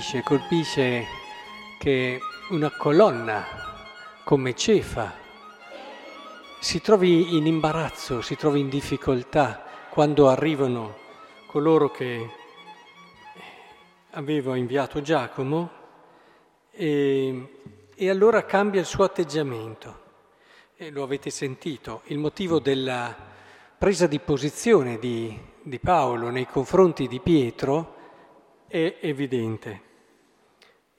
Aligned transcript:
colpisce, 0.00 0.22
colpisce 0.22 1.06
che 1.78 2.18
una 2.50 2.70
colonna 2.70 3.44
come 4.24 4.54
Cefa 4.54 5.12
si 6.58 6.80
trovi 6.80 7.36
in 7.36 7.46
imbarazzo, 7.46 8.22
si 8.22 8.34
trovi 8.34 8.60
in 8.60 8.70
difficoltà 8.70 9.62
quando 9.90 10.28
arrivano 10.28 10.96
coloro 11.46 11.90
che 11.90 12.30
aveva 14.12 14.56
inviato 14.56 15.02
Giacomo 15.02 15.70
e, 16.70 17.48
e 17.94 18.08
allora 18.10 18.46
cambia 18.46 18.80
il 18.80 18.86
suo 18.86 19.04
atteggiamento. 19.04 20.08
E 20.76 20.90
lo 20.90 21.02
avete 21.02 21.28
sentito, 21.28 22.02
il 22.06 22.18
motivo 22.18 22.58
della 22.58 23.14
presa 23.76 24.06
di 24.06 24.18
posizione 24.18 24.98
di, 24.98 25.38
di 25.62 25.78
Paolo 25.78 26.30
nei 26.30 26.46
confronti 26.46 27.06
di 27.06 27.20
Pietro 27.20 27.96
è 28.66 28.96
evidente. 29.00 29.88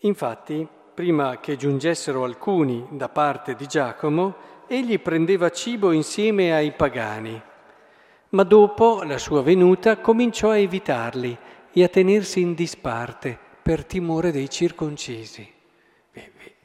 Infatti, 0.04 0.68
prima 0.94 1.40
che 1.40 1.56
giungessero 1.56 2.24
alcuni 2.24 2.88
da 2.92 3.08
parte 3.08 3.54
di 3.54 3.68
Giacomo, 3.68 4.36
egli 4.66 5.00
prendeva 5.00 5.50
cibo 5.50 5.92
insieme 5.92 6.54
ai 6.54 6.72
pagani, 6.72 7.40
ma 8.30 8.44
dopo 8.44 9.04
la 9.04 9.18
sua 9.20 9.44
venuta 9.44 10.00
cominciò 10.00 10.50
a 10.50 10.58
evitarli 10.58 11.38
e 11.72 11.84
a 11.84 11.88
tenersi 11.88 12.42
in 12.42 12.56
disparte 12.56 13.38
per 13.62 13.86
timore 13.86 14.32
dei 14.32 14.50
circoncisi. 14.50 15.48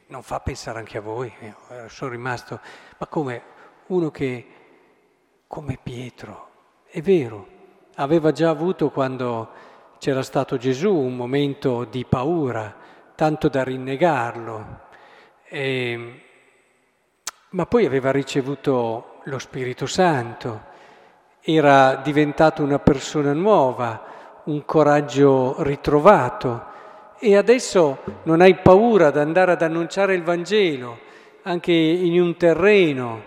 Non 0.07 0.23
fa 0.23 0.39
pensare 0.39 0.79
anche 0.79 0.97
a 0.97 1.01
voi, 1.01 1.31
eh, 1.39 1.53
sono 1.89 2.11
rimasto, 2.11 2.59
ma 2.97 3.07
come 3.07 3.41
uno 3.87 4.09
che, 4.09 4.47
come 5.45 5.77
Pietro, 5.81 6.49
è 6.87 7.01
vero, 7.01 7.47
aveva 7.95 8.31
già 8.31 8.49
avuto 8.49 8.89
quando 8.89 9.49
c'era 9.99 10.23
stato 10.23 10.57
Gesù 10.57 10.93
un 10.93 11.15
momento 11.15 11.83
di 11.83 12.05
paura, 12.05 12.95
tanto 13.17 13.49
da 13.49 13.63
rinnegarlo, 13.63 14.81
e, 15.49 16.21
ma 17.49 17.65
poi 17.65 17.87
aveva 17.87 18.11
ricevuto 18.11 19.21
lo 19.23 19.39
Spirito 19.39 19.87
Santo, 19.87 20.65
era 21.41 21.95
diventato 21.95 22.61
una 22.61 22.77
persona 22.77 23.33
nuova, 23.33 24.03
un 24.43 24.63
coraggio 24.65 25.55
ritrovato. 25.63 26.75
E 27.17 27.35
adesso 27.35 28.03
non 28.23 28.41
hai 28.41 28.53
paura 28.53 29.07
ad 29.07 29.17
andare 29.17 29.53
ad 29.53 29.63
annunciare 29.63 30.13
il 30.13 30.21
Vangelo 30.21 30.99
anche 31.41 31.71
in 31.71 32.21
un 32.21 32.37
terreno 32.37 33.23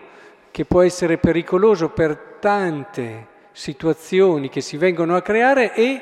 che 0.52 0.64
può 0.66 0.82
essere 0.82 1.18
pericoloso 1.18 1.88
per 1.88 2.36
tante 2.38 3.26
situazioni 3.50 4.48
che 4.48 4.60
si 4.60 4.76
vengono 4.76 5.16
a 5.16 5.22
creare 5.22 5.74
e 5.74 6.00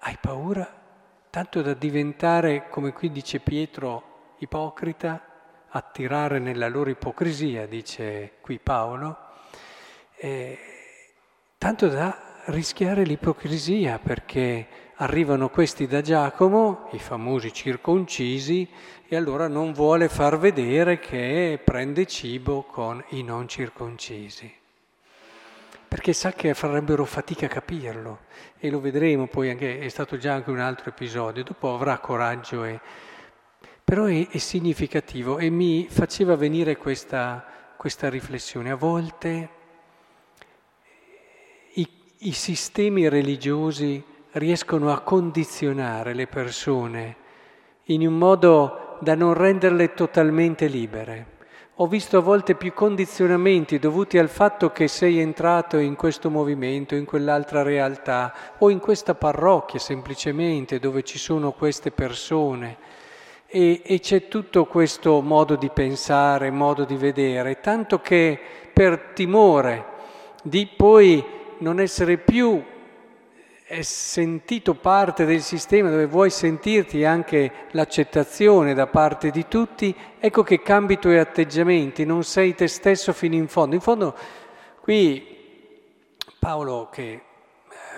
hai 0.00 0.18
paura 0.20 0.82
tanto 1.34 1.62
da 1.62 1.74
diventare, 1.74 2.68
come 2.70 2.92
qui 2.92 3.10
dice 3.10 3.40
Pietro, 3.40 4.36
ipocrita, 4.38 5.20
attirare 5.70 6.38
nella 6.38 6.68
loro 6.68 6.90
ipocrisia, 6.90 7.66
dice 7.66 8.34
qui 8.40 8.60
Paolo, 8.60 9.16
eh, 10.18 10.56
tanto 11.58 11.88
da 11.88 12.16
rischiare 12.44 13.02
l'ipocrisia 13.02 13.98
perché 13.98 14.92
arrivano 14.98 15.48
questi 15.48 15.88
da 15.88 16.02
Giacomo, 16.02 16.86
i 16.92 17.00
famosi 17.00 17.52
circoncisi, 17.52 18.68
e 19.08 19.16
allora 19.16 19.48
non 19.48 19.72
vuole 19.72 20.08
far 20.08 20.38
vedere 20.38 21.00
che 21.00 21.60
prende 21.64 22.06
cibo 22.06 22.62
con 22.62 23.04
i 23.08 23.24
non 23.24 23.48
circoncisi. 23.48 24.62
Perché 25.94 26.12
sa 26.12 26.32
che 26.32 26.54
farebbero 26.54 27.04
fatica 27.04 27.46
a 27.46 27.48
capirlo 27.48 28.22
e 28.58 28.68
lo 28.68 28.80
vedremo 28.80 29.28
poi 29.28 29.50
anche, 29.50 29.78
è 29.78 29.88
stato 29.88 30.16
già 30.16 30.32
anche 30.32 30.50
un 30.50 30.58
altro 30.58 30.90
episodio, 30.90 31.44
dopo 31.44 31.72
avrà 31.72 31.98
coraggio 31.98 32.64
e... 32.64 32.80
Però 33.84 34.06
è, 34.06 34.26
è 34.28 34.38
significativo 34.38 35.38
e 35.38 35.50
mi 35.50 35.86
faceva 35.88 36.34
venire 36.34 36.76
questa, 36.76 37.44
questa 37.76 38.08
riflessione. 38.08 38.72
A 38.72 38.74
volte 38.74 39.48
i 41.74 42.32
sistemi 42.32 43.08
religiosi 43.08 44.02
riescono 44.32 44.92
a 44.92 45.00
condizionare 45.00 46.12
le 46.12 46.26
persone 46.26 47.16
in 47.84 48.04
un 48.04 48.18
modo 48.18 48.98
da 49.00 49.14
non 49.14 49.32
renderle 49.32 49.94
totalmente 49.94 50.66
libere. 50.66 51.33
Ho 51.78 51.88
visto 51.88 52.18
a 52.18 52.20
volte 52.20 52.54
più 52.54 52.72
condizionamenti 52.72 53.80
dovuti 53.80 54.16
al 54.16 54.28
fatto 54.28 54.70
che 54.70 54.86
sei 54.86 55.18
entrato 55.18 55.76
in 55.78 55.96
questo 55.96 56.30
movimento, 56.30 56.94
in 56.94 57.04
quell'altra 57.04 57.62
realtà 57.62 58.32
o 58.58 58.70
in 58.70 58.78
questa 58.78 59.16
parrocchia 59.16 59.80
semplicemente 59.80 60.78
dove 60.78 61.02
ci 61.02 61.18
sono 61.18 61.50
queste 61.50 61.90
persone. 61.90 62.76
E, 63.48 63.82
e 63.84 63.98
c'è 63.98 64.28
tutto 64.28 64.66
questo 64.66 65.20
modo 65.20 65.56
di 65.56 65.68
pensare, 65.68 66.52
modo 66.52 66.84
di 66.84 66.94
vedere, 66.94 67.58
tanto 67.58 68.00
che 68.00 68.38
per 68.72 69.10
timore 69.12 69.84
di 70.44 70.68
poi 70.76 71.24
non 71.58 71.80
essere 71.80 72.18
più 72.18 72.62
sentito 73.82 74.74
parte 74.74 75.24
del 75.24 75.40
sistema 75.40 75.88
dove 75.88 76.06
vuoi 76.06 76.30
sentirti 76.30 77.04
anche 77.04 77.50
l'accettazione 77.70 78.74
da 78.74 78.86
parte 78.86 79.30
di 79.30 79.48
tutti, 79.48 79.94
ecco 80.18 80.42
che 80.42 80.60
cambi 80.60 80.94
i 80.94 80.98
tuoi 80.98 81.18
atteggiamenti, 81.18 82.04
non 82.04 82.24
sei 82.24 82.54
te 82.54 82.68
stesso 82.68 83.12
fino 83.12 83.34
in 83.34 83.48
fondo. 83.48 83.74
In 83.74 83.80
fondo 83.80 84.14
qui 84.80 85.26
Paolo 86.38 86.90
che 86.92 87.22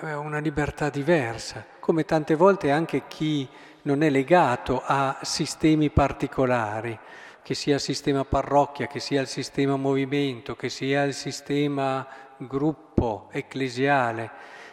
aveva 0.01 0.21
una 0.21 0.39
libertà 0.39 0.89
diversa, 0.89 1.65
come 1.81 2.05
tante 2.05 2.37
volte 2.37 2.71
anche 2.71 3.09
chi 3.09 3.49
non 3.83 4.03
è 4.03 4.11
legato 4.11 4.83
a 4.85 5.19
sistemi 5.23 5.91
particolari, 5.91 6.97
che 7.43 7.55
sia 7.55 7.75
il 7.75 7.81
sistema 7.81 8.25
parrocchia, 8.25 8.87
che 8.87 9.01
sia 9.01 9.21
il 9.21 9.27
sistema 9.27 9.77
movimento, 9.77 10.55
che 10.55 10.69
sia 10.69 11.03
il 11.03 11.15
sistema 11.15 12.07
gruppo 12.37 13.29
ecclesiale, 13.33 14.31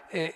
è, 0.08 0.34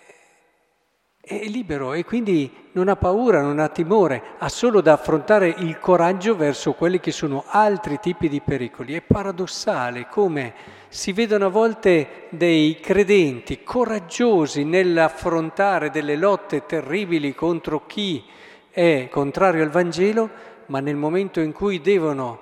è 1.27 1.43
libero 1.45 1.91
e 1.91 2.05
quindi 2.05 2.49
non 2.71 2.87
ha 2.87 2.95
paura, 2.95 3.41
non 3.41 3.59
ha 3.59 3.67
timore, 3.67 4.23
ha 4.37 4.47
solo 4.47 4.79
da 4.79 4.93
affrontare 4.93 5.49
il 5.49 5.77
coraggio 5.77 6.37
verso 6.37 6.71
quelli 6.71 7.01
che 7.01 7.11
sono 7.11 7.43
altri 7.47 7.99
tipi 7.99 8.29
di 8.29 8.39
pericoli. 8.39 8.93
È 8.93 9.01
paradossale 9.01 10.07
come 10.09 10.53
si 10.87 11.11
vedono 11.11 11.47
a 11.47 11.49
volte 11.49 12.27
dei 12.29 12.79
credenti 12.79 13.61
coraggiosi 13.61 14.63
nell'affrontare 14.63 15.89
delle 15.89 16.15
lotte 16.15 16.65
terribili 16.65 17.35
contro 17.35 17.85
chi 17.85 18.23
è 18.69 19.09
contrario 19.11 19.63
al 19.63 19.69
Vangelo, 19.69 20.29
ma 20.67 20.79
nel 20.79 20.95
momento 20.95 21.41
in 21.41 21.51
cui 21.51 21.81
devono 21.81 22.39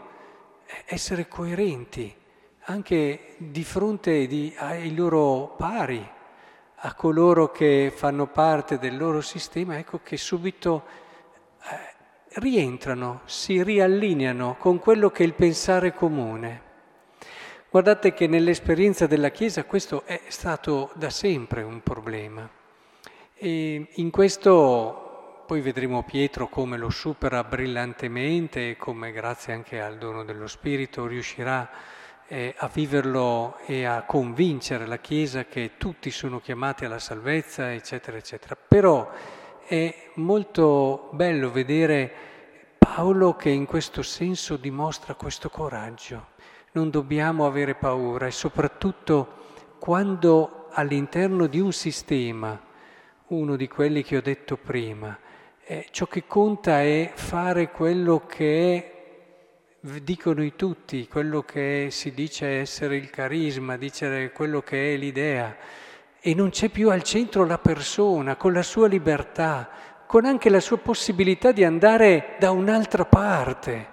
essere 0.85 1.28
coerenti 1.28 2.13
anche 2.66 3.35
di 3.38 3.63
fronte 3.63 4.28
di, 4.28 4.53
ai 4.57 4.94
loro 4.94 5.53
pari, 5.57 6.07
a 6.85 6.94
coloro 6.94 7.50
che 7.50 7.91
fanno 7.94 8.28
parte 8.28 8.78
del 8.78 8.96
loro 8.96 9.19
sistema, 9.19 9.79
ecco 9.79 10.01
che 10.03 10.18
subito 10.18 10.84
eh, 11.63 12.40
rientrano, 12.40 13.22
si 13.25 13.63
riallineano 13.63 14.56
con 14.59 14.78
quello 14.78 15.09
che 15.09 15.23
è 15.23 15.25
il 15.25 15.34
pensare 15.34 15.94
comune. 15.94 16.62
Guardate 17.72 18.13
che 18.13 18.28
nell'esperienza 18.28 19.07
della 19.07 19.31
Chiesa 19.31 19.63
questo 19.66 20.03
è 20.06 20.22
stato 20.28 20.91
da 20.94 21.09
sempre 21.09 21.63
un 21.63 21.81
problema. 21.81 22.47
E 23.34 23.88
in 23.91 24.12
questo 24.12 25.41
poi 25.47 25.62
vedremo 25.62 26.03
Pietro 26.03 26.47
come 26.47 26.78
lo 26.78 26.91
supera 26.91 27.44
brillantemente 27.44 28.69
e 28.69 28.78
come 28.78 29.11
grazie 29.11 29.53
anche 29.53 29.81
al 29.81 29.97
dono 29.97 30.23
dello 30.23 30.47
Spirito 30.47 31.08
riuscirà 31.08 31.61
a 31.61 31.70
eh, 32.27 32.55
a 32.57 32.69
viverlo 32.73 33.57
e 33.66 33.85
a 33.85 34.03
convincere 34.03 34.85
la 34.85 34.97
Chiesa 34.97 35.45
che 35.45 35.72
tutti 35.77 36.09
sono 36.11 36.39
chiamati 36.39 36.85
alla 36.85 36.99
salvezza, 36.99 37.72
eccetera, 37.72 38.17
eccetera. 38.17 38.55
Però 38.55 39.09
è 39.66 40.11
molto 40.16 41.09
bello 41.11 41.51
vedere 41.51 42.11
Paolo 42.77 43.35
che 43.35 43.49
in 43.49 43.66
questo 43.66 44.01
senso 44.01 44.57
dimostra 44.57 45.16
questo 45.16 45.49
coraggio. 45.49 46.33
Non 46.72 46.89
dobbiamo 46.89 47.45
avere 47.45 47.75
paura 47.75 48.28
e 48.28 48.31
soprattutto 48.31 49.43
quando 49.79 50.67
all'interno 50.71 51.47
di 51.47 51.59
un 51.59 51.71
sistema, 51.71 52.59
uno 53.28 53.55
di 53.55 53.67
quelli 53.67 54.03
che 54.03 54.17
ho 54.17 54.21
detto 54.21 54.57
prima, 54.57 55.17
eh, 55.63 55.87
ciò 55.91 56.05
che 56.05 56.25
conta 56.28 56.81
è 56.81 57.11
fare 57.16 57.71
quello 57.71 58.25
che 58.25 58.75
è 58.75 58.94
dicono 60.03 60.43
i 60.43 60.53
tutti 60.55 61.08
quello 61.08 61.43
che 61.43 61.90
si 61.91 62.11
dice 62.11 62.59
essere 62.59 62.96
il 62.96 63.11
carisma, 63.11 63.78
dice 63.78 64.32
quello 64.34 64.61
che 64.61 64.93
è 64.93 64.97
l'idea. 64.97 65.55
E 66.20 66.34
non 66.34 66.49
c'è 66.49 66.70
più 66.70 66.90
al 66.90 67.03
centro 67.03 67.46
la 67.46 67.59
persona 67.59 68.35
con 68.35 68.52
la 68.52 68.64
sua 68.64 68.87
libertà, 68.87 69.70
con 70.08 70.26
anche 70.26 70.49
la 70.49 70.59
sua 70.59 70.78
possibilità 70.78 71.52
di 71.52 71.64
andare 71.64 72.35
da 72.40 72.49
un'altra 72.49 73.05
parte, 73.05 73.87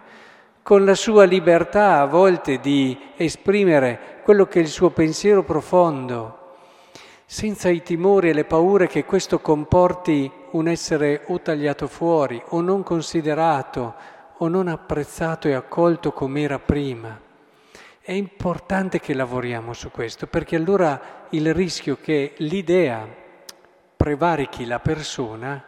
con 0.62 0.86
la 0.86 0.94
sua 0.94 1.24
libertà 1.24 2.00
a 2.00 2.06
volte 2.06 2.58
di 2.58 2.98
esprimere 3.16 4.20
quello 4.22 4.46
che 4.46 4.60
è 4.60 4.62
il 4.62 4.68
suo 4.68 4.90
pensiero 4.90 5.42
profondo, 5.42 6.56
senza 7.26 7.68
i 7.68 7.82
timori 7.82 8.30
e 8.30 8.32
le 8.32 8.44
paure 8.44 8.86
che 8.86 9.04
questo 9.04 9.40
comporti 9.40 10.30
un 10.52 10.68
essere 10.68 11.24
o 11.26 11.40
tagliato 11.40 11.86
fuori 11.86 12.42
o 12.48 12.62
non 12.62 12.82
considerato 12.82 14.20
o 14.42 14.48
non 14.48 14.66
apprezzato 14.66 15.46
e 15.46 15.54
accolto 15.54 16.12
come 16.12 16.42
era 16.42 16.58
prima. 16.58 17.18
È 18.00 18.10
importante 18.10 18.98
che 18.98 19.14
lavoriamo 19.14 19.72
su 19.72 19.92
questo 19.92 20.26
perché 20.26 20.56
allora 20.56 21.26
il 21.30 21.54
rischio 21.54 21.96
che 21.96 22.34
l'idea 22.38 23.06
prevarichi 23.96 24.66
la 24.66 24.80
persona 24.80 25.64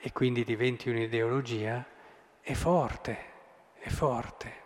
e 0.00 0.10
quindi 0.12 0.42
diventi 0.42 0.88
un'ideologia 0.88 1.84
è 2.40 2.54
forte, 2.54 3.18
è 3.78 3.90
forte. 3.90 4.62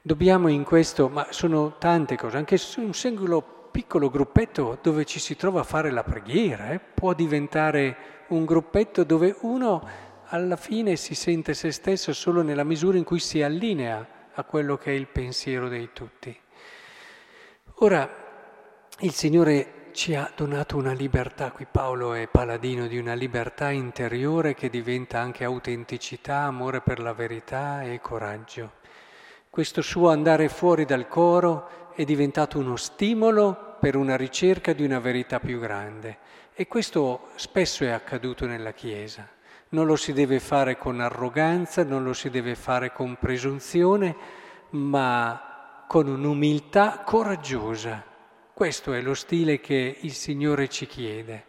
Dobbiamo 0.00 0.46
in 0.46 0.62
questo, 0.62 1.08
ma 1.08 1.26
sono 1.30 1.78
tante 1.78 2.16
cose, 2.16 2.36
anche 2.36 2.60
un 2.76 2.94
singolo 2.94 3.68
piccolo 3.72 4.08
gruppetto 4.08 4.78
dove 4.80 5.04
ci 5.04 5.18
si 5.18 5.34
trova 5.34 5.60
a 5.60 5.64
fare 5.64 5.90
la 5.90 6.04
preghiera, 6.04 6.70
eh, 6.70 6.78
può 6.78 7.12
diventare 7.12 7.96
un 8.28 8.44
gruppetto 8.44 9.02
dove 9.02 9.34
uno 9.40 10.10
alla 10.32 10.56
fine 10.56 10.96
si 10.96 11.14
sente 11.14 11.52
se 11.52 11.70
stesso 11.72 12.14
solo 12.14 12.40
nella 12.40 12.64
misura 12.64 12.96
in 12.96 13.04
cui 13.04 13.18
si 13.18 13.42
allinea 13.42 14.30
a 14.32 14.44
quello 14.44 14.78
che 14.78 14.90
è 14.90 14.94
il 14.94 15.06
pensiero 15.06 15.68
dei 15.68 15.90
tutti. 15.92 16.34
Ora, 17.80 18.08
il 19.00 19.12
Signore 19.12 19.90
ci 19.92 20.14
ha 20.14 20.32
donato 20.34 20.78
una 20.78 20.92
libertà, 20.92 21.50
qui 21.50 21.66
Paolo 21.70 22.14
è 22.14 22.28
paladino 22.28 22.86
di 22.86 22.96
una 22.96 23.12
libertà 23.12 23.68
interiore 23.68 24.54
che 24.54 24.70
diventa 24.70 25.18
anche 25.18 25.44
autenticità, 25.44 26.38
amore 26.38 26.80
per 26.80 26.98
la 26.98 27.12
verità 27.12 27.82
e 27.82 28.00
coraggio. 28.00 28.80
Questo 29.50 29.82
suo 29.82 30.08
andare 30.08 30.48
fuori 30.48 30.86
dal 30.86 31.08
coro 31.08 31.92
è 31.94 32.04
diventato 32.04 32.58
uno 32.58 32.76
stimolo 32.76 33.76
per 33.78 33.96
una 33.96 34.16
ricerca 34.16 34.72
di 34.72 34.82
una 34.82 34.98
verità 34.98 35.40
più 35.40 35.60
grande 35.60 36.16
e 36.54 36.66
questo 36.66 37.28
spesso 37.34 37.84
è 37.84 37.90
accaduto 37.90 38.46
nella 38.46 38.72
Chiesa. 38.72 39.40
Non 39.72 39.86
lo 39.86 39.96
si 39.96 40.12
deve 40.12 40.38
fare 40.38 40.76
con 40.76 41.00
arroganza, 41.00 41.82
non 41.82 42.04
lo 42.04 42.12
si 42.12 42.28
deve 42.28 42.54
fare 42.56 42.92
con 42.92 43.16
presunzione, 43.18 44.14
ma 44.70 45.84
con 45.88 46.08
un'umiltà 46.08 47.00
coraggiosa. 47.02 48.04
Questo 48.52 48.92
è 48.92 49.00
lo 49.00 49.14
stile 49.14 49.60
che 49.60 49.96
il 49.98 50.12
Signore 50.12 50.68
ci 50.68 50.86
chiede, 50.86 51.46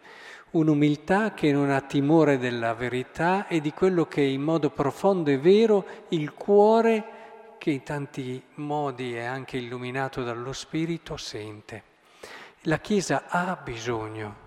un'umiltà 0.52 1.34
che 1.34 1.52
non 1.52 1.70
ha 1.70 1.82
timore 1.82 2.38
della 2.38 2.74
verità 2.74 3.46
e 3.48 3.60
di 3.60 3.74
quello 3.74 4.06
che 4.06 4.22
in 4.22 4.42
modo 4.42 4.70
profondo 4.70 5.30
e 5.30 5.38
vero 5.38 5.86
il 6.10 6.34
cuore 6.34 7.56
che 7.58 7.72
in 7.72 7.84
tanti 7.84 8.42
modi 8.56 9.16
è 9.16 9.26
anche 9.26 9.58
illuminato 9.58 10.24
dallo 10.24 10.54
Spirito, 10.54 11.18
sente. 11.18 11.84
La 12.62 12.80
Chiesa 12.80 13.26
ha 13.28 13.60
bisogno 13.62 14.43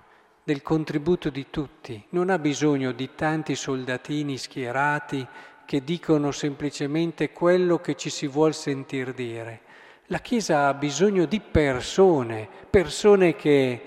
del 0.47 0.63
contributo 0.63 1.29
di 1.29 1.47
tutti, 1.51 2.01
non 2.11 2.31
ha 2.31 2.39
bisogno 2.39 2.93
di 2.93 3.11
tanti 3.17 3.57
soldatini 3.57 4.39
schierati 4.39 5.27
che 5.65 5.83
dicono 5.83 6.31
semplicemente 6.31 7.33
quello 7.33 7.81
che 7.81 7.97
ci 7.97 8.11
si 8.11 8.29
vuol 8.29 8.55
sentir 8.55 9.13
dire. 9.13 9.63
La 10.07 10.21
Chiesa 10.21 10.69
ha 10.69 10.75
bisogno 10.75 11.25
di 11.25 11.41
persone, 11.41 12.49
persone 12.71 13.35
che 13.35 13.83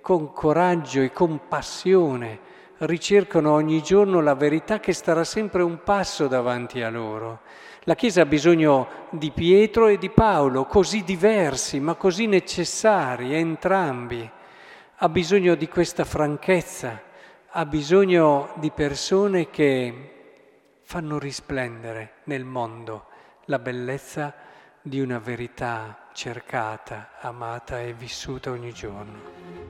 con 0.00 0.32
coraggio 0.32 1.00
e 1.00 1.10
con 1.10 1.48
passione 1.48 2.38
ricercano 2.78 3.50
ogni 3.50 3.82
giorno 3.82 4.20
la 4.20 4.36
verità 4.36 4.78
che 4.78 4.92
starà 4.92 5.24
sempre 5.24 5.62
un 5.62 5.82
passo 5.82 6.28
davanti 6.28 6.80
a 6.80 6.90
loro 6.90 7.40
la 7.86 7.94
Chiesa 7.96 8.22
ha 8.22 8.26
bisogno 8.26 8.86
di 9.10 9.30
Pietro 9.30 9.88
e 9.88 9.98
di 9.98 10.08
Paolo, 10.08 10.64
così 10.64 11.04
diversi 11.04 11.80
ma 11.80 11.94
così 11.96 12.26
necessari 12.26 13.34
entrambi. 13.34 14.30
Ha 14.98 15.08
bisogno 15.08 15.56
di 15.56 15.66
questa 15.66 16.04
franchezza, 16.04 17.02
ha 17.48 17.66
bisogno 17.66 18.52
di 18.54 18.70
persone 18.70 19.50
che 19.50 20.12
fanno 20.82 21.18
risplendere 21.18 22.18
nel 22.24 22.44
mondo 22.44 23.06
la 23.46 23.58
bellezza 23.58 24.32
di 24.80 25.00
una 25.00 25.18
verità 25.18 26.08
cercata, 26.12 27.10
amata 27.20 27.80
e 27.80 27.92
vissuta 27.92 28.52
ogni 28.52 28.72
giorno. 28.72 29.63